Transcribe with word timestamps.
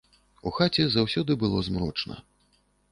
У 0.51 0.53
хаце 0.57 0.87
заўсёды 0.95 1.31
было 1.45 1.63
змрочна. 1.69 2.15